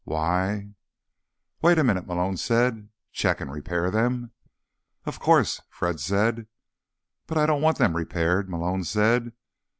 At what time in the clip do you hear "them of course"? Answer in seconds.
3.91-5.61